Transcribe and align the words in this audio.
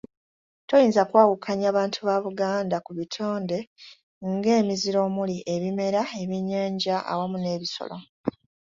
Toyinza 0.67 1.03
kwawukanya 1.09 1.69
bantu 1.77 1.99
ba 2.07 2.15
Buganda 2.25 2.75
ku 2.85 2.91
butonde 2.97 3.57
ng’emiziro 4.35 4.99
omuli 5.07 5.37
ebimera, 5.53 6.01
ebyennyanja 6.21 6.95
awamu 7.11 7.37
n’ebisolo. 7.39 7.97